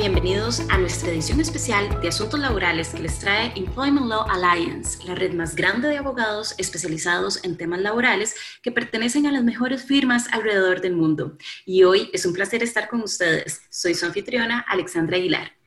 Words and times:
bienvenidos 0.00 0.62
a 0.70 0.78
nuestra 0.78 1.10
edición 1.10 1.40
especial 1.40 2.00
de 2.00 2.08
Asuntos 2.08 2.40
Laborales 2.40 2.88
que 2.88 3.02
les 3.02 3.18
trae 3.18 3.52
Employment 3.54 4.06
Law 4.06 4.24
Alliance, 4.30 4.98
la 5.06 5.14
red 5.14 5.34
más 5.34 5.54
grande 5.54 5.88
de 5.88 5.98
abogados 5.98 6.54
especializados 6.56 7.44
en 7.44 7.58
temas 7.58 7.82
laborales 7.82 8.34
que 8.62 8.72
pertenecen 8.72 9.26
a 9.26 9.32
las 9.32 9.44
mejores 9.44 9.84
firmas 9.84 10.26
alrededor 10.32 10.80
del 10.80 10.96
mundo. 10.96 11.36
Y 11.66 11.84
hoy 11.84 12.08
es 12.14 12.24
un 12.24 12.32
placer 12.32 12.62
estar 12.62 12.88
con 12.88 13.02
ustedes. 13.02 13.60
Soy 13.68 13.94
su 13.94 14.06
anfitriona, 14.06 14.64
Alexandra 14.66 15.18
Aguilar. 15.18 15.59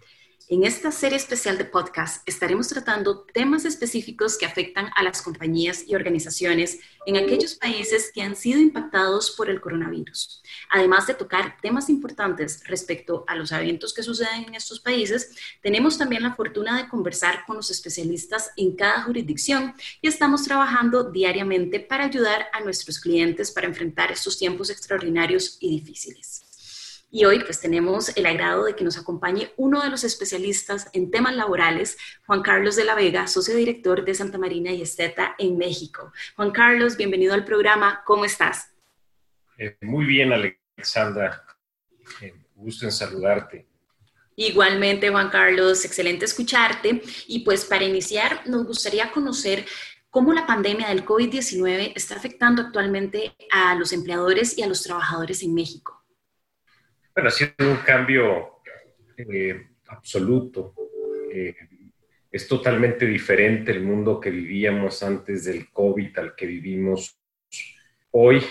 En 0.50 0.66
esta 0.66 0.92
serie 0.92 1.18
especial 1.18 1.58
de 1.58 1.64
podcast 1.64 2.22
estaremos 2.28 2.68
tratando 2.68 3.22
temas 3.22 3.64
específicos 3.64 4.38
que 4.38 4.46
afectan 4.46 4.90
a 4.94 5.02
las 5.02 5.22
compañías 5.22 5.86
y 5.88 5.96
organizaciones 5.96 6.80
en 7.06 7.16
aquellos 7.16 7.56
países 7.56 8.12
que 8.14 8.22
han 8.22 8.36
sido 8.36 8.60
impactados 8.60 9.32
por 9.32 9.50
el 9.50 9.62
coronavirus. 9.62 10.44
Además 10.70 11.08
de 11.08 11.14
tocar 11.14 11.56
temas 11.62 11.90
importantes 11.90 12.62
respecto 12.68 13.24
a 13.28 13.36
los 13.36 13.54
eventos 13.54 13.94
que 13.94 14.04
suceden 14.04 14.44
en 14.44 14.56
estos 14.56 14.82
países, 14.82 15.34
tenemos 15.62 15.98
también 15.98 16.24
la 16.24 16.36
fortuna 16.36 16.76
de 16.78 16.90
conversar 16.90 17.46
con 17.48 17.56
los 17.56 17.72
especialistas 17.72 18.52
en 18.58 18.76
cada 18.76 19.02
jurisdicción 19.04 19.74
y 20.02 20.10
estamos 20.10 20.44
trabajando 20.44 21.06
diariamente 21.06 21.80
para 21.80 22.06
ayudar 22.06 22.48
a 22.52 22.60
nuestros 22.60 23.00
clientes 23.00 23.50
para 23.50 23.68
enfrentar 23.68 24.12
estos 24.12 24.38
tiempos 24.38 24.70
extraordinarios 24.70 25.56
y 25.62 25.70
difíciles. 25.70 26.44
Y 27.16 27.26
hoy 27.26 27.44
pues 27.44 27.62
tenemos 27.62 28.10
el 28.18 28.26
agrado 28.26 28.64
de 28.66 28.76
que 28.76 28.84
nos 28.84 28.98
acompañe 28.98 29.52
uno 29.56 29.84
de 29.84 29.92
los 29.92 30.04
especialistas 30.04 30.90
en 30.94 31.12
temas 31.12 31.36
laborales, 31.36 31.96
Juan 32.26 32.42
Carlos 32.42 32.76
de 32.76 32.86
la 32.86 32.96
Vega, 32.96 33.28
socio 33.28 33.56
director 33.56 34.04
de 34.04 34.16
Santa 34.16 34.40
Marina 34.40 34.72
y 34.72 34.82
Esteta 34.82 35.36
en 35.38 35.56
México. 35.56 36.12
Juan 36.36 36.50
Carlos, 36.50 36.98
bienvenido 36.98 37.36
al 37.36 37.46
programa. 37.46 38.02
¿Cómo 38.04 38.26
estás? 38.26 38.74
Eh, 39.60 39.78
muy 39.82 40.06
bien, 40.06 40.34
Alexandra. 40.34 41.46
Eh, 42.20 42.34
gusto 42.56 42.86
en 42.86 42.92
saludarte. 42.92 43.68
Igualmente, 44.36 45.12
Juan 45.12 45.30
Carlos, 45.30 45.86
excelente 45.86 46.26
escucharte. 46.26 47.04
Y 47.28 47.42
pues 47.42 47.64
para 47.64 47.84
iniciar, 47.84 48.42
nos 48.50 48.66
gustaría 48.66 49.12
conocer 49.12 49.68
cómo 50.10 50.34
la 50.34 50.48
pandemia 50.48 50.90
del 50.90 51.06
COVID-19 51.06 51.94
está 51.96 52.16
afectando 52.16 52.64
actualmente 52.64 53.36
a 53.52 53.76
los 53.76 53.94
empleadores 53.94 54.58
y 54.58 54.64
a 54.64 54.68
los 54.68 54.82
trabajadores 54.82 55.44
en 55.44 55.54
México. 55.54 56.03
Bueno, 57.16 57.28
ha 57.28 57.32
sido 57.32 57.54
un 57.60 57.78
cambio 57.86 58.62
eh, 59.18 59.68
absoluto. 59.88 60.74
Eh, 61.32 61.56
es 62.32 62.48
totalmente 62.48 63.06
diferente 63.06 63.72
el 63.72 63.84
mundo 63.84 64.20
que 64.20 64.32
vivíamos 64.32 65.04
antes 65.04 65.46
del 65.46 65.70
COVID 65.70 66.18
al 66.18 66.36
que 66.36 66.48
vivimos 66.48 67.20
hoy, 68.10 68.42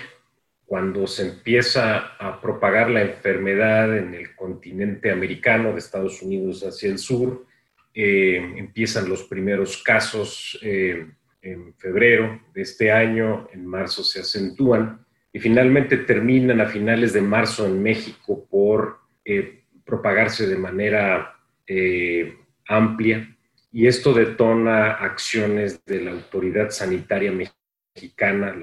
cuando 0.64 1.08
se 1.08 1.28
empieza 1.28 2.14
a 2.16 2.40
propagar 2.40 2.88
la 2.88 3.02
enfermedad 3.02 3.98
en 3.98 4.14
el 4.14 4.36
continente 4.36 5.10
americano, 5.10 5.72
de 5.72 5.80
Estados 5.80 6.22
Unidos 6.22 6.62
hacia 6.62 6.88
el 6.88 6.98
sur. 6.98 7.44
Eh, 7.92 8.36
empiezan 8.56 9.08
los 9.08 9.24
primeros 9.24 9.82
casos 9.82 10.56
en 10.62 11.74
febrero 11.74 12.40
de 12.54 12.62
este 12.62 12.92
año, 12.92 13.48
en 13.52 13.66
marzo 13.66 14.04
se 14.04 14.20
acentúan 14.20 15.04
y 15.32 15.40
finalmente 15.40 15.96
terminan 15.96 16.60
a 16.60 16.66
finales 16.66 17.12
de 17.12 17.22
marzo 17.22 17.66
en 17.66 17.82
México 17.82 18.46
por 18.50 18.98
eh, 19.24 19.64
propagarse 19.84 20.46
de 20.46 20.56
manera 20.56 21.40
eh, 21.66 22.36
amplia 22.66 23.34
y 23.72 23.86
esto 23.86 24.12
detona 24.12 24.92
acciones 24.92 25.82
de 25.86 26.02
la 26.02 26.10
autoridad 26.10 26.70
sanitaria 26.70 27.32
mexicana 27.32 28.54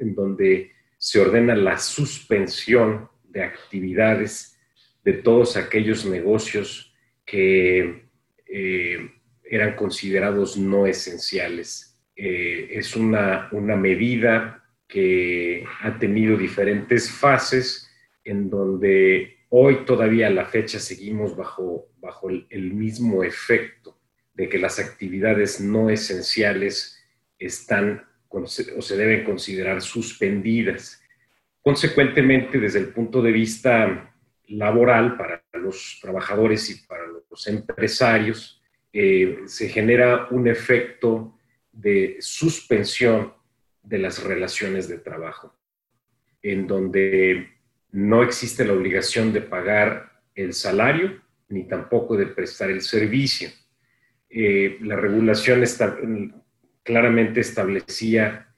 en 0.00 0.14
donde 0.14 0.72
se 0.98 1.20
ordena 1.20 1.54
la 1.54 1.78
suspensión 1.78 3.08
de 3.24 3.44
actividades 3.44 4.58
de 5.04 5.14
todos 5.14 5.56
aquellos 5.56 6.04
negocios 6.04 6.94
que 7.24 8.08
eh, 8.46 9.10
eran 9.44 9.76
considerados 9.76 10.56
no 10.56 10.86
esenciales. 10.86 12.00
es 12.16 12.96
una, 12.96 13.48
una 13.52 13.76
medida 13.76 14.61
que 14.92 15.64
ha 15.80 15.98
tenido 15.98 16.36
diferentes 16.36 17.10
fases 17.10 17.90
en 18.24 18.50
donde 18.50 19.38
hoy 19.48 19.86
todavía 19.86 20.26
a 20.26 20.30
la 20.30 20.44
fecha 20.44 20.78
seguimos 20.78 21.34
bajo, 21.34 21.88
bajo 21.98 22.28
el, 22.28 22.74
mismo 22.74 23.24
efecto 23.24 23.98
de 24.34 24.50
que 24.50 24.58
las 24.58 24.78
actividades 24.78 25.62
no 25.62 25.88
esenciales 25.88 27.02
están 27.38 28.04
o 28.28 28.46
se 28.46 28.96
deben 28.98 29.24
considerar 29.24 29.80
suspendidas. 29.80 31.02
Consecuentemente, 31.62 32.60
desde 32.60 32.80
el 32.80 32.88
punto 32.88 33.22
de 33.22 33.32
vista 33.32 34.14
laboral 34.48 35.16
para 35.16 35.42
los 35.54 36.00
trabajadores 36.02 36.68
y 36.68 36.86
para 36.86 37.04
los 37.06 37.46
empresarios, 37.46 38.62
eh, 38.92 39.38
se 39.46 39.70
genera 39.70 40.28
un 40.30 40.48
efecto 40.48 41.38
de 41.72 42.18
suspensión 42.20 43.32
de 43.82 43.98
las 43.98 44.22
relaciones 44.22 44.88
de 44.88 44.98
trabajo, 44.98 45.54
en 46.42 46.66
donde 46.66 47.48
no 47.90 48.22
existe 48.22 48.64
la 48.64 48.72
obligación 48.72 49.32
de 49.32 49.42
pagar 49.42 50.22
el 50.34 50.54
salario 50.54 51.20
ni 51.48 51.64
tampoco 51.64 52.16
de 52.16 52.26
prestar 52.26 52.70
el 52.70 52.80
servicio. 52.80 53.50
Eh, 54.30 54.78
la 54.80 54.96
regulación 54.96 55.62
claramente 56.82 57.40
establecía 57.40 58.48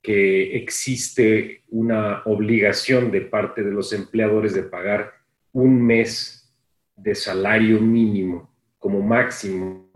que 0.00 0.56
existe 0.56 1.64
una 1.68 2.22
obligación 2.26 3.10
de 3.10 3.22
parte 3.22 3.62
de 3.62 3.72
los 3.72 3.92
empleadores 3.92 4.54
de 4.54 4.62
pagar 4.62 5.14
un 5.52 5.82
mes 5.84 6.54
de 6.94 7.14
salario 7.14 7.80
mínimo 7.80 8.54
como 8.78 9.00
máximo. 9.00 9.90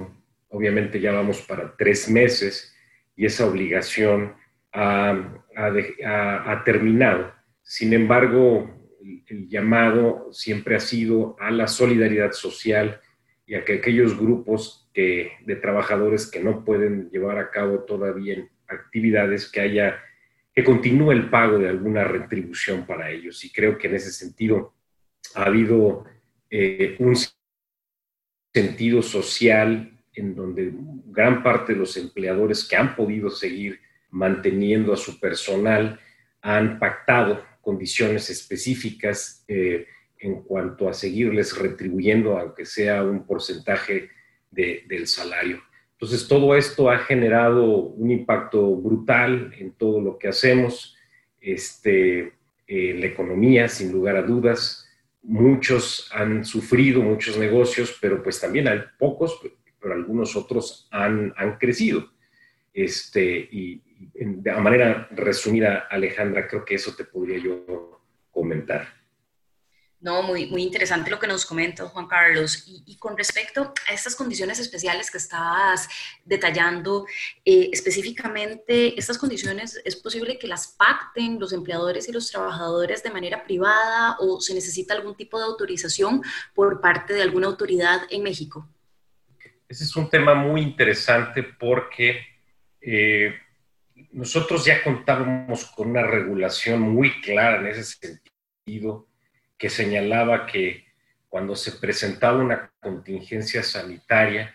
Obviamente 0.49 0.99
ya 0.99 1.13
vamos 1.13 1.43
para 1.43 1.77
tres 1.77 2.09
meses 2.09 2.75
y 3.15 3.27
esa 3.27 3.47
obligación 3.47 4.35
ha, 4.81 6.63
terminado. 6.65 7.33
Sin 7.63 7.93
embargo, 7.93 8.71
el, 9.29 9.49
llamado 9.49 10.29
siempre 10.33 10.77
ha 10.77 10.81
sido 10.81 11.37
a 11.41 11.51
la 11.51 11.67
solidaridad 11.67 12.33
social 12.33 13.01
y 13.47 13.55
a 13.55 13.65
que 13.65 13.75
aquellos 13.75 14.19
grupos 14.19 14.91
de 14.95 15.59
trabajadores 15.63 16.29
que 16.31 16.43
no 16.43 16.65
pueden 16.65 17.09
llevar 17.11 17.39
a 17.39 17.51
cabo 17.51 17.85
todavía 17.85 18.49
actividades, 18.69 19.51
que 19.51 19.61
haya, 19.61 20.03
que 20.55 20.65
continúe 20.65 21.13
el 21.13 21.31
pago 21.31 21.59
de 21.59 21.69
alguna 21.69 22.05
retribución 22.05 22.87
para 22.87 23.11
ellos. 23.11 23.45
Y 23.45 23.53
creo 23.53 23.79
que 23.79 23.89
en 23.89 23.95
ese 23.95 24.13
sentido 24.13 24.75
ha 25.35 25.45
habido 25.45 26.05
eh, 26.51 26.97
un 26.99 27.15
sentido 28.53 29.03
social 29.03 29.99
en 30.15 30.35
donde 30.35 30.73
gran 31.07 31.43
parte 31.43 31.73
de 31.73 31.79
los 31.79 31.97
empleadores 31.97 32.67
que 32.67 32.77
han 32.77 32.97
podido 32.97 33.31
seguir 33.31 33.81
manteniendo 34.11 34.93
a 34.93 34.97
su 34.97 35.19
personal, 35.21 36.01
han 36.41 36.79
pactado 36.79 37.45
condiciones 37.61 38.31
específicas 38.31 39.45
eh, 39.49 39.87
en 40.19 40.43
cuanto 40.43 40.89
a 40.89 40.95
seguirles 40.95 41.57
retribuyendo, 41.57 42.39
aunque 42.39 42.65
sea 42.65 43.03
un 43.05 43.27
porcentaje 43.27 44.11
del 44.51 45.07
salario. 45.07 45.63
Entonces, 45.93 46.27
todo 46.29 46.55
esto 46.57 46.91
ha 46.91 46.99
generado 46.99 47.65
un 47.65 48.11
impacto 48.11 48.75
brutal 48.77 49.53
en 49.59 49.73
todo 49.73 50.01
lo 50.01 50.19
que 50.19 50.29
hacemos, 50.29 50.97
este, 51.41 52.33
en 52.67 53.01
la 53.01 53.07
economía, 53.07 53.69
sin 53.69 53.93
lugar 53.93 54.17
a 54.17 54.23
dudas. 54.23 54.89
Muchos 55.23 56.09
han 56.13 56.45
sufrido, 56.45 57.03
muchos 57.03 57.37
negocios, 57.37 57.99
pero 58.01 58.23
pues 58.23 58.41
también 58.41 58.69
hay 58.69 58.81
pocos, 58.99 59.41
pero 59.81 59.95
algunos 59.95 60.37
otros 60.37 60.89
han, 60.91 61.35
han 61.37 61.59
crecido. 61.59 62.11
Este, 62.73 63.49
y, 63.51 63.83
de 63.99 64.53
manera 64.53 65.09
resumida, 65.11 65.89
Alejandra, 65.91 66.47
creo 66.47 66.65
que 66.65 66.77
eso 66.77 66.95
te 66.95 67.05
podría 67.05 67.39
yo 67.39 68.01
comentar. 68.31 68.99
No, 70.01 70.23
muy, 70.23 70.47
muy 70.47 70.63
interesante 70.63 71.11
lo 71.11 71.19
que 71.19 71.27
nos 71.27 71.45
comenta 71.45 71.89
Juan 71.89 72.07
Carlos. 72.07 72.65
Y, 72.87 72.97
con 72.99 73.19
respecto 73.19 73.75
a 73.89 73.93
estas 73.93 74.15
condiciones 74.15 74.61
especiales 74.61 75.11
que 75.11 75.19
estabas 75.19 75.89
detallando, 76.25 77.05
eh, 77.45 77.71
específicamente, 77.73 78.97
¿estas 78.97 79.19
condiciones 79.19 79.81
es 79.85 79.97
posible 79.97 80.39
que 80.39 80.47
las 80.47 80.69
pacten 80.69 81.41
los 81.41 81.53
empleadores 81.53 82.09
y 82.09 82.13
los 82.13 82.31
trabajadores 82.31 83.03
de 83.03 83.11
manera 83.11 83.43
privada 83.43 84.17
o 84.21 84.41
se 84.41 84.55
necesita 84.55 84.95
algún 84.95 85.17
tipo 85.17 85.37
de 85.37 85.47
autorización 85.47 86.23
por 86.55 86.81
parte 86.81 87.13
de 87.13 87.23
alguna 87.23 87.49
autoridad 87.49 88.03
en 88.11 88.23
México? 88.23 88.69
Ese 89.69 89.83
es 89.83 89.97
un 89.97 90.09
tema 90.09 90.35
muy 90.35 90.63
interesante 90.63 91.43
porque 91.43 92.21
eh, 92.81 93.35
nosotros 94.19 94.65
ya 94.65 94.83
contábamos 94.83 95.67
con 95.67 95.91
una 95.91 96.03
regulación 96.03 96.81
muy 96.81 97.21
clara 97.21 97.61
en 97.61 97.69
ese 97.69 97.85
sentido 97.85 99.07
que 99.57 99.71
señalaba 99.71 100.45
que 100.45 100.87
cuando 101.29 101.55
se 101.55 101.71
presentaba 101.79 102.43
una 102.43 102.73
contingencia 102.81 103.63
sanitaria 103.63 104.53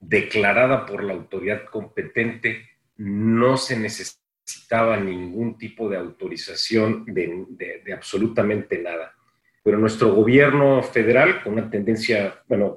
declarada 0.00 0.84
por 0.84 1.04
la 1.04 1.12
autoridad 1.12 1.64
competente, 1.66 2.68
no 2.96 3.56
se 3.56 3.78
necesitaba 3.78 4.96
ningún 4.96 5.58
tipo 5.58 5.88
de 5.88 5.96
autorización 5.96 7.04
de, 7.06 7.84
absolutamente 7.94 8.78
nada. 8.78 9.14
pero 9.62 9.78
nuestro 9.78 10.12
gobierno 10.12 10.82
federal, 10.82 11.40
con 11.44 11.52
una 11.52 11.70
tendencia, 11.70 12.42
bueno, 12.48 12.76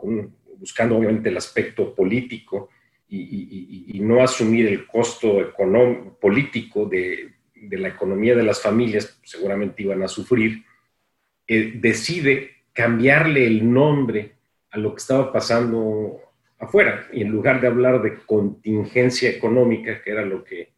buscando 0.59 0.97
obviamente 0.97 1.29
el 1.29 1.37
aspecto 1.37 1.95
político 1.95 2.69
y, 3.09 3.99
no 4.01 4.23
asumir 4.23 4.67
el 4.67 4.85
costo 4.85 5.41
económico, 5.41 6.17
político 6.19 6.85
de, 6.85 7.33
la 7.71 7.89
economía 7.89 8.35
de 8.35 8.43
las 8.43 8.61
familias, 8.61 9.19
seguramente 9.23 9.83
iban 9.83 10.03
a 10.03 10.07
sufrir, 10.07 10.63
eh, 11.47 11.73
decide 11.75 12.51
cambiarle 12.73 13.47
el 13.47 13.71
nombre 13.71 14.35
a 14.71 14.77
lo 14.77 14.93
que 14.93 14.99
estaba 14.99 15.31
pasando 15.31 16.21
afuera. 16.59 17.07
Y 17.11 17.21
en 17.21 17.31
lugar 17.31 17.59
de 17.61 17.67
hablar 17.67 18.01
de 18.01 18.19
contingencia 18.25 19.29
económica, 19.29 20.01
que 20.01 20.11
era 20.11 20.25
lo 20.25 20.43
que 20.43 20.73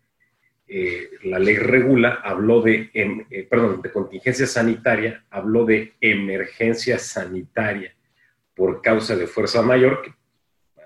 eh, 0.67 1.09
la 1.23 1.39
ley 1.39 1.57
regula, 1.57 2.21
habló 2.23 2.61
de, 2.61 2.91
em, 2.93 3.25
eh, 3.31 3.43
perdón, 3.49 3.81
de 3.81 3.91
contingencia 3.91 4.45
sanitaria, 4.45 5.25
habló 5.31 5.65
de 5.65 5.93
emergencia 5.99 6.99
sanitaria 6.99 7.95
por 8.53 8.81
causa 8.81 9.15
de 9.15 9.25
fuerza 9.25 9.63
mayor, 9.63 10.03
que 10.03 10.11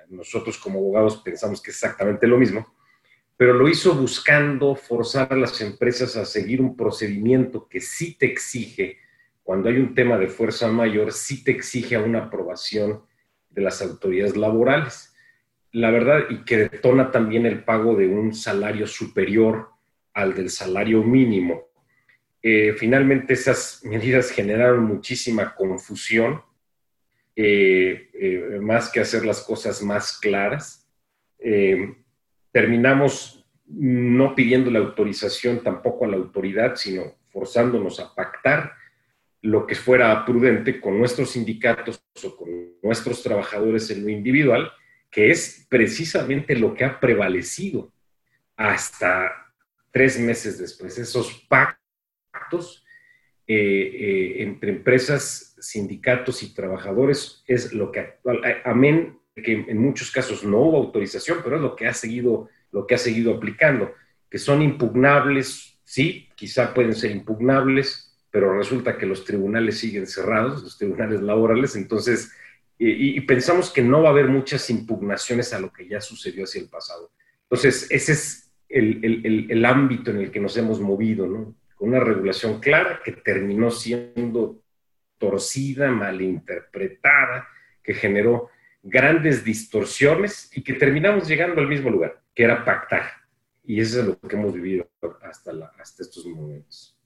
nosotros 0.10 0.58
como 0.58 0.80
abogados 0.80 1.18
pensamos 1.18 1.62
que 1.62 1.72
es 1.72 1.78
exactamente 1.78 2.28
lo 2.28 2.38
mismo, 2.38 2.74
pero 3.38 3.54
lo 3.54 3.68
hizo 3.68 3.96
buscando 3.96 4.76
forzar 4.76 5.34
a 5.34 5.36
las 5.36 5.60
empresas 5.62 6.16
a 6.16 6.26
seguir 6.26 6.62
un 6.62 6.76
procedimiento 6.76 7.68
que 7.68 7.82
sí 7.82 8.16
te 8.18 8.26
exige, 8.26 9.00
cuando 9.44 9.70
hay 9.70 9.78
un 9.78 9.94
tema 9.94 10.18
de 10.18 10.28
fuerza 10.28 10.70
mayor, 10.70 11.12
sí 11.12 11.44
te 11.44 11.52
exige 11.52 11.98
una 11.98 12.26
aprobación 12.26 13.04
de 13.50 13.62
las 13.62 13.82
autoridades 13.82 14.38
laborales. 14.38 15.14
La 15.72 15.92
verdad, 15.92 16.22
y 16.30 16.46
que 16.46 16.58
detona 16.58 17.12
también 17.12 17.46
el 17.46 17.64
pago 17.64 17.96
de 17.96 18.08
un 18.08 18.34
salario 18.34 18.88
superior 18.88 19.70
al 20.14 20.34
del 20.34 20.50
salario 20.50 21.04
mínimo. 21.04 21.68
Eh, 22.42 22.74
finalmente 22.78 23.34
esas 23.34 23.82
medidas 23.84 24.30
generaron 24.30 24.84
muchísima 24.86 25.56
confusión, 25.56 26.42
eh, 27.36 28.10
eh, 28.14 28.60
más 28.62 28.90
que 28.90 29.00
hacer 29.00 29.26
las 29.26 29.42
cosas 29.42 29.82
más 29.82 30.18
claras. 30.20 30.88
terminamos 32.52 33.46
no 33.66 34.36
pidiendo 34.36 34.70
la 34.70 34.80
autorización 34.80 35.64
tampoco 35.64 36.06
a 36.06 36.08
la 36.08 36.18
autoridad, 36.18 36.76
sino 36.76 37.16
forzándonos 37.32 38.00
a 38.00 38.14
pactar 38.14 38.74
lo 39.42 39.68
que 39.68 39.76
fuera 39.76 40.24
prudente 40.26 40.80
con 40.80 40.98
nuestros 40.98 41.32
sindicatos 41.32 42.02
o 42.24 42.36
con 42.36 42.50
nuestros 42.82 43.22
trabajadores 43.24 43.90
en 43.90 44.04
lo 44.04 44.10
individual, 44.10 44.72
que 45.12 45.32
es 45.32 45.66
precisamente 45.70 46.56
lo 46.56 46.74
que 46.74 46.86
ha 46.86 47.00
prevalecido 47.00 47.92
hasta 48.56 49.32
tres 49.92 50.20
meses 50.20 50.60
después. 50.60 50.98
Esos 50.98 51.46
pactos 51.50 52.83
eh, 53.48 53.56
eh, 53.56 54.44
entre 54.44 54.72
empresas, 54.72 55.56
sindicatos 55.60 56.44
y 56.44 56.54
trabajadores 56.54 57.44
es 57.48 57.74
lo 57.74 57.92
que 57.92 58.16
amén, 58.66 59.20
que 59.36 59.66
en 59.68 59.78
muchos 59.78 60.12
casos 60.12 60.44
no 60.44 60.60
hubo 60.60 60.78
autorización, 60.78 61.40
pero 61.44 61.58
es 61.58 61.62
lo 61.62 61.76
que 61.76 61.88
ha 61.88 61.94
seguido, 61.94 62.50
lo 62.72 62.86
que 62.86 62.96
ha 62.96 62.98
seguido 62.98 63.34
aplicando, 63.34 63.94
que 64.30 64.38
son 64.38 64.62
impugnables, 64.62 65.80
sí, 65.84 66.30
quizá 66.36 66.74
pueden 66.74 66.96
ser 66.96 67.12
impugnables, 67.12 68.14
pero 68.32 68.58
resulta 68.58 68.98
que 68.98 69.06
los 69.06 69.26
tribunales 69.26 69.78
siguen 69.78 70.08
cerrados, 70.08 70.64
los 70.64 70.78
tribunales 70.78 71.22
laborales, 71.22 71.76
entonces, 71.76 72.32
y, 72.80 73.22
pensamos 73.22 73.70
que 73.70 73.84
no 73.84 74.02
va 74.02 74.10
a 74.10 74.12
haber 74.12 74.28
muchas 74.28 74.70
impugnaciones 74.70 75.54
a 75.54 75.60
lo 75.60 75.72
que 75.72 75.88
ya 75.88 76.02
sucedió 76.02 76.44
hacia 76.44 76.62
el 76.62 76.68
pasado. 76.68 77.12
Entonces, 77.44 77.88
ese 77.92 78.12
es 78.14 78.52
el, 78.68 79.48
el, 79.50 79.66
ámbito 79.66 80.12
en 80.12 80.18
el 80.18 80.32
que 80.32 80.40
nos 80.40 80.58
hemos 80.58 80.82
movido, 80.82 81.28
¿no? 81.28 81.56
Una 81.84 82.00
regulación 82.00 82.62
clara 82.62 83.02
que 83.04 83.12
terminó 83.12 83.70
siendo 83.70 84.64
torcida, 85.18 85.92
malinterpretada, 85.92 87.50
que 87.84 87.94
generó 87.94 88.50
grandes 88.82 89.44
distorsiones 89.44 90.50
y 90.56 90.64
que 90.64 90.76
terminamos 90.76 91.28
llegando 91.28 91.60
al 91.60 91.68
mismo 91.68 91.90
lugar, 91.90 92.22
que 92.34 92.46
era 92.46 92.64
pactar. 92.64 93.04
Y 93.66 93.82
eso 93.82 94.00
es 94.00 94.06
lo 94.06 94.18
que 94.18 94.34
hemos 94.34 94.54
vivido 94.54 94.90
hasta, 95.24 95.52
hasta 95.78 96.04
estos 96.04 96.26
momentos. 96.26 96.98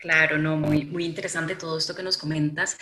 Claro, 0.00 0.38
no, 0.38 0.56
muy, 0.56 0.86
muy 0.86 1.04
interesante 1.04 1.54
todo 1.54 1.78
esto 1.78 1.94
que 1.94 2.02
nos 2.02 2.18
comentas. 2.18 2.76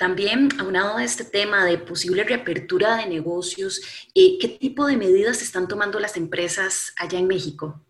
También, 0.00 0.48
aunado 0.58 0.96
a 0.96 1.04
este 1.04 1.24
tema 1.24 1.64
de 1.64 1.78
posible 1.78 2.24
reapertura 2.24 2.96
de 2.96 3.06
negocios, 3.06 4.08
eh, 4.16 4.36
¿qué 4.40 4.48
tipo 4.48 4.84
de 4.88 4.96
medidas 4.96 5.42
están 5.42 5.68
tomando 5.68 6.00
las 6.00 6.16
empresas 6.16 6.92
allá 6.98 7.20
en 7.20 7.28
México? 7.28 7.85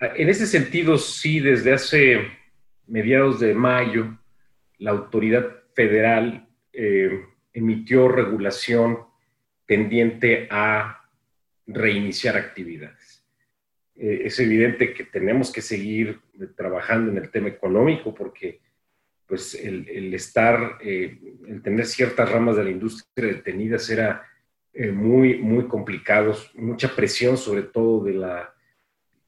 En 0.00 0.28
ese 0.28 0.46
sentido, 0.46 0.96
sí, 0.96 1.40
desde 1.40 1.72
hace 1.72 2.20
mediados 2.86 3.40
de 3.40 3.52
mayo, 3.52 4.16
la 4.78 4.92
autoridad 4.92 5.64
federal 5.74 6.48
eh, 6.72 7.24
emitió 7.52 8.08
regulación 8.08 9.00
pendiente 9.66 10.46
a 10.50 11.04
reiniciar 11.66 12.36
actividades. 12.36 13.24
Eh, 13.96 14.22
es 14.24 14.38
evidente 14.38 14.94
que 14.94 15.04
tenemos 15.04 15.52
que 15.52 15.62
seguir 15.62 16.20
trabajando 16.56 17.10
en 17.10 17.18
el 17.18 17.30
tema 17.30 17.48
económico 17.48 18.14
porque 18.14 18.60
pues 19.26 19.54
el, 19.54 20.14
estar, 20.14 20.78
eh, 20.80 21.18
el 21.48 21.60
tener 21.60 21.86
ciertas 21.86 22.30
ramas 22.30 22.56
de 22.56 22.64
la 22.64 22.70
industria 22.70 23.34
detenidas 23.34 23.90
era 23.90 24.24
muy, 24.92 25.38
muy 25.38 25.66
complicado, 25.66 26.36
mucha 26.54 26.94
presión 26.94 27.36
sobre 27.36 27.62
todo 27.62 28.04
de, 28.04 28.14
la, 28.14 28.54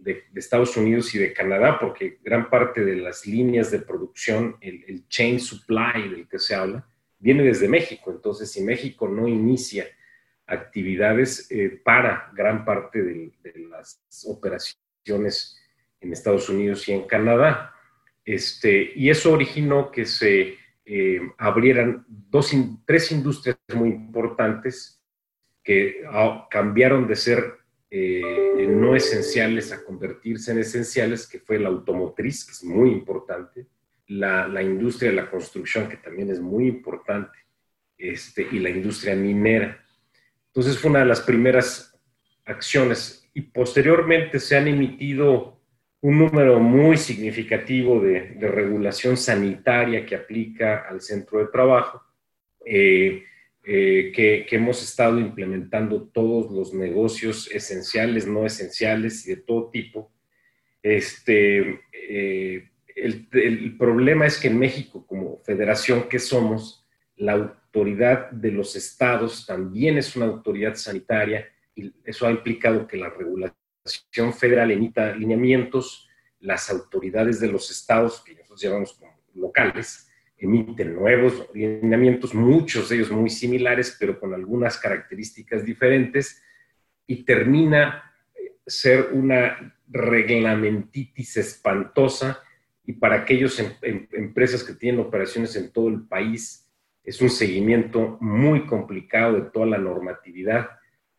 de, 0.00 0.24
Estados 0.34 0.76
Unidos 0.76 1.14
y 1.14 1.18
de 1.18 1.32
Canadá, 1.32 1.78
porque 1.78 2.18
gran 2.22 2.50
parte 2.50 2.84
de 2.84 2.96
las 2.96 3.26
líneas 3.26 3.70
de 3.70 3.80
producción, 3.80 4.56
el, 4.60 4.84
el 4.88 5.08
chain 5.08 5.38
supply 5.38 6.08
del 6.08 6.28
que 6.28 6.38
se 6.38 6.54
habla, 6.54 6.86
viene 7.18 7.42
desde 7.42 7.68
México. 7.68 8.10
Entonces, 8.10 8.50
si 8.50 8.62
México 8.62 9.08
no 9.08 9.28
inicia 9.28 9.86
actividades 10.50 11.50
eh, 11.50 11.80
para 11.82 12.30
gran 12.34 12.64
parte 12.64 13.02
de, 13.02 13.32
las 13.70 14.02
operaciones 14.26 15.56
en 16.00 16.12
Estados 16.12 16.48
Unidos 16.48 16.88
y 16.88 16.92
en 16.92 17.06
Canadá. 17.06 17.74
Este, 18.24 18.92
y 18.94 19.10
eso 19.10 19.32
originó 19.32 19.90
que 19.90 20.04
se 20.04 20.56
eh, 20.84 21.20
abrieran 21.38 22.04
dos, 22.08 22.52
tres 22.84 23.12
industrias 23.12 23.56
muy 23.74 23.90
importantes 23.90 25.00
que 25.62 26.02
ah, 26.08 26.46
cambiaron 26.50 27.06
de 27.06 27.16
ser 27.16 27.58
eh, 27.90 28.39
no 28.90 28.96
esenciales 28.96 29.72
a 29.72 29.84
convertirse 29.84 30.52
en 30.52 30.58
esenciales, 30.58 31.26
que 31.26 31.38
fue 31.38 31.58
la 31.58 31.68
automotriz, 31.68 32.44
que 32.44 32.52
es 32.52 32.64
muy 32.64 32.90
importante, 32.90 33.66
la, 34.08 34.48
la 34.48 34.62
industria 34.62 35.10
de 35.10 35.16
la 35.16 35.30
construcción, 35.30 35.88
que 35.88 35.96
también 35.96 36.30
es 36.30 36.40
muy 36.40 36.66
importante, 36.66 37.38
este, 37.96 38.46
y 38.50 38.58
la 38.58 38.70
industria 38.70 39.14
minera. 39.14 39.84
Entonces 40.46 40.78
fue 40.78 40.90
una 40.90 41.00
de 41.00 41.06
las 41.06 41.20
primeras 41.20 41.96
acciones 42.44 43.28
y 43.34 43.42
posteriormente 43.42 44.40
se 44.40 44.56
han 44.56 44.66
emitido 44.68 45.60
un 46.00 46.18
número 46.18 46.58
muy 46.58 46.96
significativo 46.96 48.00
de, 48.00 48.36
regulación 48.40 49.16
sanitaria 49.16 50.04
que 50.04 50.16
aplica 50.16 50.88
al 50.88 51.00
centro 51.00 51.38
de 51.38 51.46
trabajo, 51.46 52.02
eh, 52.64 53.22
eh, 53.64 54.12
que, 54.14 54.46
hemos 54.50 54.82
estado 54.82 55.18
implementando 55.18 56.08
todos 56.08 56.50
los 56.50 56.72
negocios 56.72 57.50
esenciales, 57.52 58.26
no 58.26 58.46
esenciales 58.46 59.26
y 59.26 59.34
de 59.34 59.42
todo 59.42 59.70
tipo. 59.70 60.12
Este, 60.82 61.82
eh, 61.92 62.70
el, 62.96 63.28
el, 63.32 63.76
problema 63.76 64.26
es 64.26 64.38
que 64.38 64.48
en 64.48 64.58
México, 64.58 65.06
como 65.06 65.38
federación 65.44 66.08
que 66.08 66.18
somos, 66.18 66.86
la 67.16 67.32
autoridad 67.32 68.30
de 68.30 68.50
los 68.50 68.76
estados 68.76 69.44
también 69.46 69.98
es 69.98 70.16
una 70.16 70.26
autoridad 70.26 70.74
sanitaria 70.74 71.46
y 71.74 71.92
eso 72.04 72.26
ha 72.26 72.30
implicado 72.30 72.86
que 72.86 72.96
la 72.96 73.10
regulación 73.10 74.32
federal 74.38 74.70
emita 74.70 75.14
lineamientos, 75.14 76.08
las 76.40 76.70
autoridades 76.70 77.40
de 77.40 77.48
los 77.48 77.70
estados, 77.70 78.22
que 78.24 78.34
nosotros 78.34 78.62
llamamos 78.62 78.94
como 78.94 79.20
locales, 79.34 80.09
emiten 80.40 80.94
nuevos 80.94 81.48
lineamientos, 81.52 82.34
muchos 82.34 82.88
de 82.88 82.96
ellos 82.96 83.10
muy 83.10 83.28
similares, 83.28 83.96
pero 84.00 84.18
con 84.18 84.32
algunas 84.32 84.78
características 84.78 85.64
diferentes, 85.64 86.42
y 87.06 87.24
termina 87.24 88.14
eh, 88.34 88.54
ser 88.66 89.10
una 89.12 89.76
reglamentitis 89.88 91.36
espantosa 91.36 92.42
y 92.86 92.94
para 92.94 93.16
aquellas 93.16 93.58
em, 93.58 93.72
em, 93.82 94.08
empresas 94.12 94.64
que 94.64 94.72
tienen 94.72 95.00
operaciones 95.00 95.54
en 95.56 95.70
todo 95.72 95.88
el 95.88 96.06
país, 96.06 96.66
es 97.04 97.20
un 97.20 97.28
seguimiento 97.28 98.16
muy 98.20 98.66
complicado 98.66 99.34
de 99.34 99.50
toda 99.50 99.66
la 99.66 99.78
normatividad. 99.78 100.70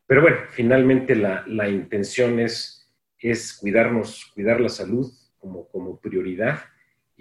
Pero 0.07 0.21
bueno, 0.21 0.37
finalmente 0.49 1.15
la, 1.15 1.43
la 1.47 1.69
intención 1.69 2.39
es, 2.39 2.91
es 3.19 3.53
cuidarnos, 3.53 4.31
cuidar 4.33 4.59
la 4.59 4.69
salud 4.69 5.11
como, 5.37 5.67
como 5.67 5.99
prioridad 5.99 6.70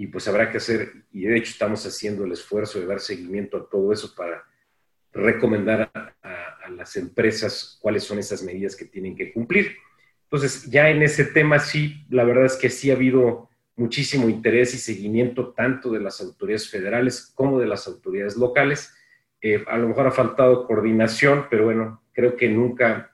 y 0.01 0.07
pues 0.07 0.27
habrá 0.29 0.51
que 0.51 0.57
hacer, 0.57 1.05
y 1.13 1.27
de 1.27 1.37
hecho 1.37 1.51
estamos 1.51 1.85
haciendo 1.85 2.25
el 2.25 2.33
esfuerzo 2.33 2.81
de 2.81 2.87
dar 2.87 3.01
seguimiento 3.01 3.59
a 3.59 3.69
todo 3.69 3.93
eso 3.93 4.15
para 4.15 4.43
recomendar 5.13 5.91
a, 5.93 6.71
las 6.71 6.97
empresas 6.97 7.79
cuáles 7.83 8.05
son 8.05 8.19
esas 8.19 8.43
medidas 8.43 8.75
que 8.75 8.87
tienen 8.87 9.15
que 9.15 9.31
cumplir. 9.31 9.77
Entonces, 10.23 10.71
ya 10.71 10.89
en 10.89 11.03
ese 11.03 11.25
tema 11.25 11.59
sí, 11.59 12.07
la 12.09 12.25
verdad 12.25 12.47
es 12.47 12.57
que 12.57 12.71
sí 12.71 12.91
ha 12.91 12.95
habido 12.95 13.51
muchísimo 13.77 14.31
interés 14.31 14.73
y 14.73 14.79
seguimiento 14.79 15.53
tanto 15.53 15.91
de 15.91 16.01
las 16.01 16.23
autoridades 16.23 16.71
federales 16.71 17.31
como 17.35 17.61
de 17.61 17.67
las 17.67 17.87
autoridades 17.87 18.39
locales. 18.39 18.95
Eh, 19.43 19.63
a 19.67 19.77
lo 19.77 19.89
mejor 19.89 20.07
ha 20.07 20.13
faltado 20.13 20.67
coordinación, 20.67 21.47
pero 21.51 21.67
bueno, 21.67 22.03
creo 22.13 22.37
que 22.37 22.49
nunca, 22.49 23.13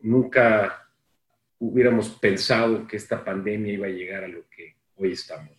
nunca 0.00 0.88
hubiéramos 1.60 2.08
pensado 2.08 2.84
que 2.88 2.96
esta 2.96 3.24
pandemia 3.24 3.74
iba 3.74 3.86
a 3.86 3.90
llegar 3.90 4.24
a 4.24 4.28
lo 4.28 4.48
que 4.48 4.74
hoy 4.96 5.12
estamos. 5.12 5.55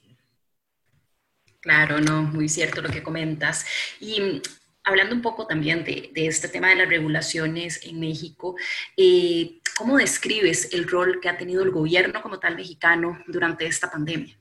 Claro, 1.61 1.99
no, 1.99 2.23
muy 2.23 2.49
cierto 2.49 2.81
lo 2.81 2.89
que 2.89 3.03
comentas. 3.03 3.65
Y 3.99 4.41
hablando 4.83 5.15
un 5.15 5.21
poco 5.21 5.47
también 5.47 5.83
de, 5.83 6.11
este 6.15 6.47
tema 6.47 6.69
de 6.69 6.75
las 6.75 6.89
regulaciones 6.89 7.85
en 7.85 7.99
México, 7.99 8.55
eh, 8.95 9.59
¿cómo 9.77 9.97
describes 9.97 10.73
el 10.73 10.87
rol 10.87 11.19
que 11.21 11.29
ha 11.29 11.37
tenido 11.37 11.63
el 11.63 11.71
gobierno 11.71 12.21
como 12.21 12.39
tal 12.39 12.55
mexicano 12.55 13.21
durante 13.27 13.65
esta 13.65 13.91
pandemia? 13.91 14.37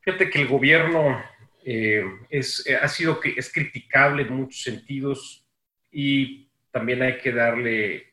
Fíjate 0.00 0.30
que 0.30 0.40
el 0.40 0.48
gobierno 0.48 1.22
eh, 1.64 2.04
es, 2.30 2.64
ha 2.80 2.88
sido 2.88 3.20
es 3.22 3.52
criticable 3.52 4.22
en 4.22 4.34
muchos 4.34 4.62
sentidos 4.62 5.44
y 5.90 6.48
también 6.70 7.02
hay 7.02 7.18
que 7.18 7.32
darle 7.32 8.12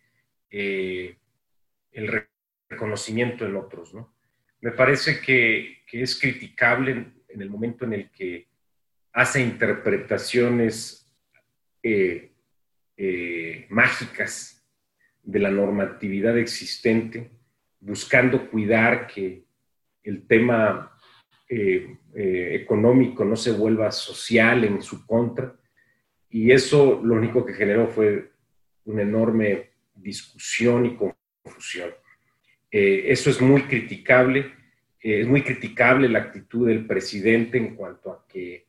eh, 0.50 1.18
el 1.92 2.26
reconocimiento 2.70 3.46
en 3.46 3.56
otros. 3.56 3.94
¿no? 3.94 4.14
Me 4.62 4.72
parece 4.72 5.20
que, 5.20 5.84
que 5.88 6.04
es 6.04 6.20
criticable 6.20 7.08
en 7.34 7.42
el 7.42 7.50
momento 7.50 7.86
en 7.86 7.94
el 7.94 8.10
que 8.12 8.48
hace 9.14 9.42
interpretaciones 9.42 11.12
eh, 11.84 12.32
eh, 12.98 13.66
mágicas 13.70 14.64
de 15.24 15.40
la 15.40 15.52
normatividad 15.52 16.38
existente, 16.38 17.32
buscando 17.80 18.50
cuidar 18.50 19.08
que 19.08 19.44
el 20.04 20.26
tema 20.28 20.98
eh, 21.50 21.98
económico 22.14 23.26
no 23.26 23.36
se 23.36 23.52
vuelva 23.52 23.92
social 23.92 24.64
en 24.64 24.82
su 24.82 25.06
contra. 25.06 25.56
Y 26.30 26.52
eso 26.52 27.02
lo 27.04 27.16
único 27.16 27.46
que 27.46 27.54
generó 27.54 27.88
fue 27.88 28.32
una 28.86 29.02
enorme 29.02 29.72
discusión 29.94 30.86
y 30.86 30.96
confusión. 30.96 31.92
eso 32.72 33.30
es 33.30 33.42
muy 33.42 33.64
criticable. 33.64 34.54
Es 35.02 35.28
muy 35.28 35.42
criticable 35.42 36.08
la 36.08 36.20
actitud 36.20 36.68
del 36.68 36.86
presidente 36.86 37.58
en 37.58 37.76
cuanto 37.76 38.12
a 38.12 38.26
que 38.28 38.68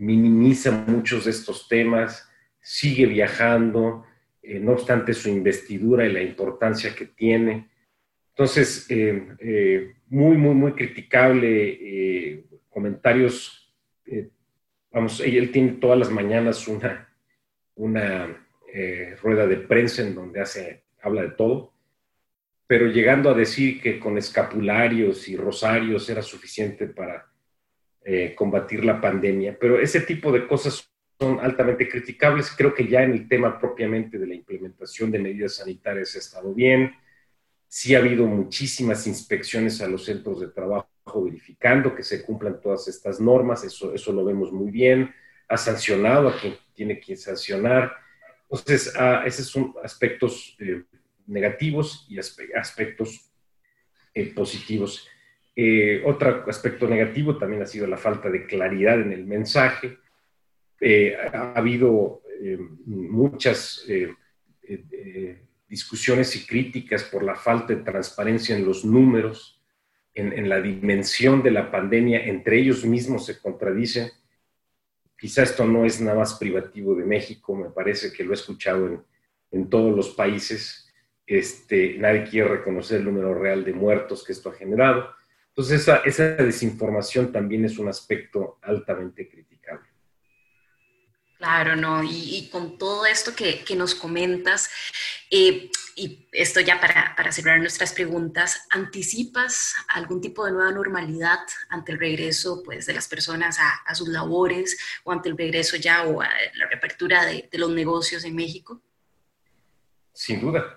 minimiza 0.00 0.70
muchos 0.86 1.26
de 1.26 1.30
estos 1.30 1.68
temas, 1.68 2.30
sigue 2.60 3.06
viajando, 3.06 4.04
eh, 4.42 4.58
no 4.58 4.72
obstante 4.72 5.12
su 5.12 5.28
investidura 5.28 6.06
y 6.06 6.12
la 6.12 6.22
importancia 6.22 6.94
que 6.94 7.06
tiene. 7.06 7.68
Entonces, 8.30 8.86
eh, 8.90 9.28
eh, 9.38 9.94
muy, 10.08 10.36
muy, 10.36 10.54
muy 10.54 10.72
criticable, 10.72 12.44
comentarios, 12.70 13.74
vamos, 14.90 15.20
él 15.20 15.52
tiene 15.52 15.72
todas 15.72 15.98
las 15.98 16.10
mañanas 16.10 16.66
una, 16.66 17.12
una 17.74 18.46
rueda 19.22 19.46
de 19.46 19.56
prensa 19.56 20.02
en 20.02 20.14
donde 20.14 20.40
hace, 20.40 20.84
habla 21.02 21.22
de 21.22 21.30
todo, 21.30 21.74
pero 22.70 22.86
llegando 22.86 23.30
a 23.30 23.34
decir 23.34 23.82
que 23.82 23.98
con 23.98 24.16
escapularios 24.16 25.26
y 25.26 25.36
rosarios 25.36 26.08
era 26.08 26.22
suficiente 26.22 26.86
para 26.86 27.28
eh, 28.04 28.32
combatir 28.36 28.84
la 28.84 29.00
pandemia. 29.00 29.58
Pero 29.58 29.80
ese 29.80 30.02
tipo 30.02 30.30
de 30.30 30.46
cosas 30.46 30.88
son 31.18 31.40
altamente 31.40 31.88
criticables. 31.88 32.54
Creo 32.56 32.72
que 32.72 32.86
ya 32.86 33.02
en 33.02 33.10
el 33.10 33.26
tema 33.26 33.58
propiamente 33.58 34.20
de 34.20 34.26
la 34.28 34.36
implementación 34.36 35.10
de 35.10 35.18
medidas 35.18 35.56
sanitarias 35.56 36.14
ha 36.14 36.20
estado 36.20 36.54
bien. 36.54 36.94
Sí 37.66 37.96
ha 37.96 37.98
habido 37.98 38.24
muchísimas 38.26 39.04
inspecciones 39.08 39.80
a 39.80 39.88
los 39.88 40.04
centros 40.04 40.38
de 40.38 40.46
trabajo 40.46 40.86
verificando 41.24 41.92
que 41.92 42.04
se 42.04 42.22
cumplan 42.22 42.60
todas 42.60 42.86
estas 42.86 43.18
normas, 43.20 43.64
eso, 43.64 43.92
eso 43.92 44.12
lo 44.12 44.24
vemos 44.24 44.52
muy 44.52 44.70
bien. 44.70 45.12
Ha 45.48 45.56
sancionado 45.56 46.28
a 46.28 46.40
quien 46.40 46.54
tiene 46.72 47.00
que 47.00 47.16
sancionar. 47.16 47.96
Entonces, 48.44 48.94
ah, 48.96 49.24
esos 49.26 49.48
son 49.48 49.74
aspectos 49.82 50.56
eh, 50.60 50.84
negativos 51.30 52.06
y 52.08 52.18
aspectos 52.18 53.30
eh, 54.12 54.26
positivos. 54.34 55.06
Eh, 55.54 56.02
otro 56.04 56.44
aspecto 56.48 56.88
negativo 56.88 57.38
también 57.38 57.62
ha 57.62 57.66
sido 57.66 57.86
la 57.86 57.96
falta 57.96 58.28
de 58.28 58.46
claridad 58.46 59.00
en 59.00 59.12
el 59.12 59.24
mensaje. 59.24 59.98
Eh, 60.80 61.16
ha 61.16 61.52
habido 61.54 62.22
muchas 62.86 63.86
discusiones 65.68 66.34
y 66.36 66.46
críticas 66.46 67.04
por 67.04 67.22
la 67.22 67.34
falta 67.34 67.74
de 67.74 67.82
transparencia 67.82 68.56
en 68.56 68.64
los 68.64 68.82
números, 68.82 69.60
en, 70.14 70.48
la 70.48 70.60
dimensión 70.60 71.42
de 71.42 71.50
la 71.50 71.70
pandemia. 71.70 72.24
Entre 72.24 72.58
ellos 72.58 72.84
mismos 72.84 73.26
se 73.26 73.38
contradicen. 73.38 74.10
Quizá 75.18 75.42
esto 75.42 75.66
no 75.66 75.84
es 75.84 76.00
nada 76.00 76.18
más 76.18 76.34
privativo 76.34 76.94
de 76.94 77.04
México, 77.04 77.54
me 77.54 77.68
parece 77.68 78.10
que 78.10 78.24
lo 78.24 78.30
he 78.30 78.34
escuchado 78.34 78.86
en, 78.86 79.02
en 79.50 79.68
todos 79.68 79.94
los 79.94 80.08
países. 80.10 80.89
Este, 81.30 81.94
nadie 81.96 82.24
quiere 82.24 82.48
reconocer 82.48 82.98
el 82.98 83.04
número 83.04 83.32
real 83.32 83.64
de 83.64 83.72
muertos 83.72 84.24
que 84.24 84.32
esto 84.32 84.48
ha 84.48 84.52
generado. 84.52 85.14
Entonces, 85.50 85.86
esa, 86.04 86.26
desinformación 86.34 87.30
también 87.30 87.64
es 87.64 87.78
un 87.78 87.86
aspecto 87.86 88.58
altamente 88.62 89.28
criticable. 89.28 89.88
Claro, 91.38 91.76
no, 91.76 92.02
y, 92.02 92.48
con 92.50 92.76
todo 92.78 93.06
esto 93.06 93.30
que, 93.36 93.64
nos 93.76 93.94
comentas, 93.94 94.72
eh, 95.30 95.70
y 95.94 96.26
esto 96.32 96.58
ya 96.58 96.80
para, 96.80 97.14
para, 97.14 97.30
cerrar 97.30 97.60
nuestras 97.60 97.92
preguntas, 97.92 98.66
¿anticipas 98.70 99.76
algún 99.86 100.20
tipo 100.20 100.44
de 100.44 100.50
nueva 100.50 100.72
normalidad 100.72 101.38
ante 101.68 101.92
el 101.92 102.00
regreso 102.00 102.60
pues, 102.64 102.86
de 102.86 102.94
las 102.94 103.06
personas 103.06 103.56
a, 103.60 103.94
sus 103.94 104.08
labores 104.08 104.76
o 105.04 105.12
ante 105.12 105.28
el 105.28 105.38
regreso 105.38 105.76
ya 105.76 106.02
o 106.02 106.20
a 106.22 106.28
la 106.56 106.66
reapertura 106.66 107.24
de, 107.24 107.48
de 107.52 107.58
los 107.58 107.70
negocios 107.70 108.24
en 108.24 108.34
México? 108.34 108.82
Sin 110.12 110.40
duda, 110.40 110.76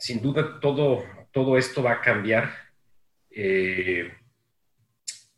sin 0.00 0.20
duda 0.20 0.58
todo, 0.58 1.04
todo 1.30 1.56
esto 1.56 1.84
va 1.84 1.92
a 1.92 2.00
cambiar 2.00 2.50
eh, 3.30 4.10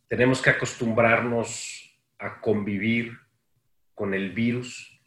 tenemos 0.09 0.41
que 0.41 0.51
acostumbrarnos 0.51 1.99
a 2.19 2.41
convivir 2.41 3.19
con 3.95 4.15
el 4.15 4.33
virus 4.33 5.01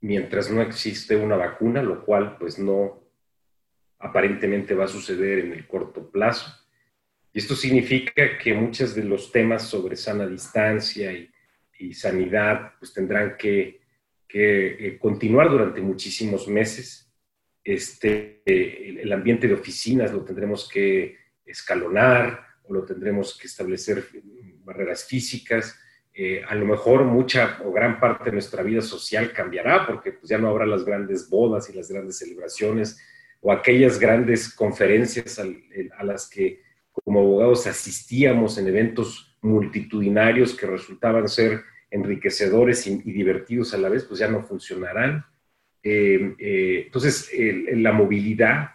mientras 0.00 0.50
no 0.50 0.62
existe 0.62 1.16
una 1.16 1.36
vacuna, 1.36 1.82
lo 1.82 2.04
cual 2.04 2.36
pues 2.38 2.58
no 2.58 3.00
aparentemente 3.98 4.74
va 4.74 4.84
a 4.84 4.88
suceder 4.88 5.40
en 5.40 5.52
el 5.52 5.66
corto 5.66 6.10
plazo. 6.10 6.52
Y 7.32 7.38
esto 7.38 7.54
significa 7.54 8.36
que 8.38 8.52
muchos 8.52 8.94
de 8.94 9.04
los 9.04 9.30
temas 9.30 9.68
sobre 9.68 9.96
sana 9.96 10.26
distancia 10.26 11.12
y, 11.12 11.28
sanidad 11.94 12.74
pues 12.78 12.94
tendrán 12.94 13.36
que, 13.36 13.80
eh, 14.32 14.98
continuar 15.00 15.50
durante 15.50 15.80
muchísimos 15.80 16.46
meses. 16.46 17.01
Este, 17.64 18.42
el 18.44 19.12
ambiente 19.12 19.46
de 19.46 19.54
oficinas 19.54 20.12
lo 20.12 20.24
tendremos 20.24 20.68
que 20.68 21.16
escalonar 21.46 22.46
o 22.64 22.74
lo 22.74 22.84
tendremos 22.84 23.38
que 23.38 23.46
establecer 23.46 24.04
barreras 24.64 25.04
físicas. 25.04 25.78
Eh, 26.14 26.42
a 26.46 26.54
lo 26.54 26.66
mejor 26.66 27.04
mucha 27.04 27.58
o 27.64 27.72
gran 27.72 27.98
parte 27.98 28.24
de 28.24 28.32
nuestra 28.32 28.62
vida 28.62 28.82
social 28.82 29.32
cambiará 29.32 29.86
porque 29.86 30.12
pues, 30.12 30.28
ya 30.28 30.38
no 30.38 30.48
habrá 30.48 30.66
las 30.66 30.84
grandes 30.84 31.30
bodas 31.30 31.70
y 31.70 31.72
las 31.72 31.90
grandes 31.90 32.18
celebraciones 32.18 33.00
o 33.40 33.50
aquellas 33.50 33.98
grandes 33.98 34.52
conferencias 34.52 35.38
a 35.38 36.04
las 36.04 36.28
que 36.28 36.60
como 36.92 37.20
abogados 37.20 37.66
asistíamos 37.66 38.58
en 38.58 38.68
eventos 38.68 39.36
multitudinarios 39.40 40.54
que 40.54 40.66
resultaban 40.66 41.28
ser 41.28 41.62
enriquecedores 41.90 42.86
y, 42.86 42.96
divertidos 42.96 43.74
a 43.74 43.78
la 43.78 43.88
vez, 43.88 44.04
pues 44.04 44.20
ya 44.20 44.28
no 44.28 44.42
funcionarán. 44.42 45.24
Eh, 45.82 46.34
eh, 46.38 46.82
entonces, 46.86 47.30
la 47.72 47.92
movilidad, 47.92 48.70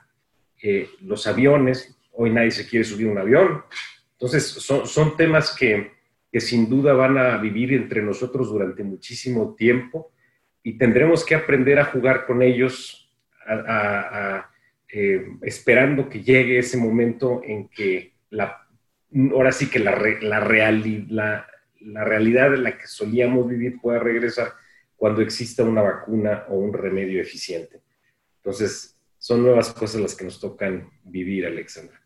los 1.02 1.28
aviones, 1.28 1.98
hoy 2.14 2.32
nadie 2.32 2.52
se 2.52 2.68
quiere 2.68 2.84
subir 2.84 3.08
un 3.08 3.18
avión. 3.18 3.64
Entonces, 4.14 4.44
son, 4.48 5.16
temas 5.16 5.56
que, 5.58 5.92
sin 6.34 6.70
duda 6.70 6.94
van 6.94 7.18
a 7.18 7.38
vivir 7.38 7.74
entre 7.74 8.02
nosotros 8.02 8.50
durante 8.50 8.84
muchísimo 8.84 9.56
tiempo 9.56 10.12
y 10.64 10.78
tendremos 10.78 11.24
que 11.24 11.36
aprender 11.36 11.80
a 11.80 11.86
jugar 11.86 12.26
con 12.26 12.42
ellos, 12.42 13.10
eh, 14.90 15.28
esperando 15.44 16.10
que 16.10 16.22
llegue 16.22 16.60
ese 16.60 16.78
momento 16.78 17.42
en 17.44 17.70
que 17.70 18.14
la, 18.30 18.68
ahora 19.32 19.52
sí 19.52 19.70
que 19.70 19.80
la, 19.80 19.96
la, 20.22 21.48
la 21.82 22.04
realidad 22.04 22.54
en 22.54 22.64
la 22.64 22.78
que 22.78 22.88
solíamos 22.88 23.48
vivir 23.48 23.80
pueda 23.80 24.00
regresar 24.00 24.54
cuando 24.98 25.22
exista 25.22 25.64
una 25.64 25.82
vacuna 25.82 26.46
o 26.50 26.56
un 26.56 26.74
remedio 26.74 27.22
eficiente. 27.22 27.82
Entonces, 28.38 29.00
son 29.18 29.44
nuevas 29.44 29.72
cosas 29.72 30.02
las 30.02 30.16
que 30.16 30.26
nos 30.26 30.40
tocan 30.40 30.90
vivir, 31.04 31.46
Alexandra. 31.46 32.02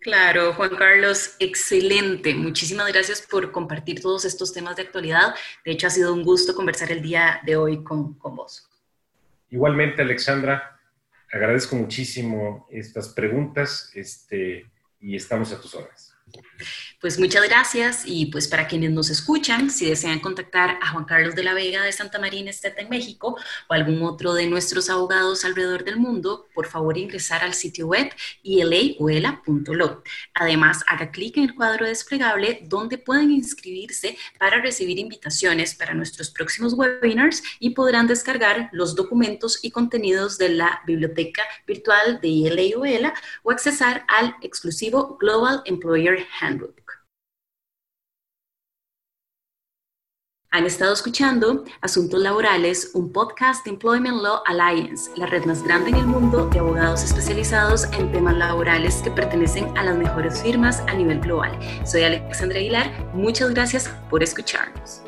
Claro, 0.00 0.52
Juan 0.52 0.76
Carlos, 0.76 1.34
excelente. 1.38 2.34
Muchísimas 2.34 2.92
gracias 2.92 3.22
por 3.22 3.50
compartir 3.50 4.00
todos 4.00 4.24
estos 4.26 4.52
temas 4.52 4.76
de 4.76 4.82
actualidad. 4.82 5.34
De 5.64 5.72
hecho, 5.72 5.86
ha 5.86 5.90
sido 5.90 6.12
un 6.12 6.22
gusto 6.22 6.54
conversar 6.54 6.92
el 6.92 7.02
día 7.02 7.40
de 7.44 7.56
hoy 7.56 7.82
con, 7.82 8.18
vos. 8.18 8.68
Igualmente, 9.48 10.02
Alexandra, 10.02 10.78
agradezco 11.32 11.74
muchísimo 11.76 12.68
estas 12.70 13.08
preguntas 13.08 13.90
este, 13.94 14.70
y 15.00 15.16
estamos 15.16 15.52
a 15.52 15.60
tus 15.60 15.74
órdenes. 15.74 16.13
Pues 17.00 17.18
muchas 17.18 17.46
gracias 17.46 18.04
y 18.06 18.26
pues 18.26 18.48
para 18.48 18.66
quienes 18.66 18.90
nos 18.90 19.10
escuchan, 19.10 19.70
si 19.70 19.84
desean 19.84 20.20
contactar 20.20 20.78
a 20.80 20.92
Juan 20.92 21.04
Carlos 21.04 21.34
de 21.34 21.44
la 21.44 21.52
Vega 21.52 21.82
de 21.82 21.92
Santa 21.92 22.18
Marina 22.18 22.48
Esteta 22.48 22.80
en 22.80 22.88
México 22.88 23.36
o 23.68 23.74
algún 23.74 24.02
otro 24.02 24.32
de 24.32 24.46
nuestros 24.46 24.88
abogados 24.88 25.44
alrededor 25.44 25.84
del 25.84 25.98
mundo, 25.98 26.48
por 26.54 26.66
favor 26.66 26.96
ingresar 26.96 27.44
al 27.44 27.52
sitio 27.52 27.88
web 27.88 28.10
ilauela.lo. 28.42 30.02
Además, 30.32 30.82
haga 30.86 31.10
clic 31.10 31.36
en 31.36 31.44
el 31.44 31.54
cuadro 31.54 31.86
desplegable 31.86 32.60
donde 32.64 32.96
pueden 32.96 33.30
inscribirse 33.30 34.16
para 34.38 34.62
recibir 34.62 34.98
invitaciones 34.98 35.74
para 35.74 35.92
nuestros 35.92 36.30
próximos 36.30 36.72
webinars 36.72 37.42
y 37.58 37.70
podrán 37.70 38.06
descargar 38.06 38.70
los 38.72 38.94
documentos 38.94 39.62
y 39.62 39.70
contenidos 39.70 40.38
de 40.38 40.50
la 40.50 40.80
biblioteca 40.86 41.42
virtual 41.66 42.18
de 42.22 42.28
ILA 42.28 43.12
o 43.42 43.50
accesar 43.50 44.06
al 44.08 44.36
exclusivo 44.40 45.18
Global 45.20 45.60
Employer 45.66 46.13
Handbook. 46.40 47.04
Han 50.54 50.66
estado 50.66 50.92
escuchando 50.92 51.64
Asuntos 51.80 52.20
Laborales, 52.20 52.92
un 52.94 53.12
podcast 53.12 53.64
de 53.64 53.72
Employment 53.72 54.22
Law 54.22 54.40
Alliance, 54.46 55.10
la 55.16 55.26
red 55.26 55.44
más 55.46 55.64
grande 55.64 55.90
en 55.90 55.96
el 55.96 56.06
mundo 56.06 56.48
de 56.48 56.60
abogados 56.60 57.02
especializados 57.02 57.86
en 57.92 58.12
temas 58.12 58.36
laborales 58.36 59.02
que 59.02 59.10
pertenecen 59.10 59.76
a 59.76 59.82
las 59.82 59.96
mejores 59.96 60.40
firmas 60.40 60.78
a 60.86 60.94
nivel 60.94 61.18
global. 61.18 61.58
Soy 61.84 62.04
Alexandra 62.04 62.60
Aguilar, 62.60 63.10
muchas 63.14 63.50
gracias 63.50 63.88
por 64.08 64.22
escucharnos. 64.22 65.02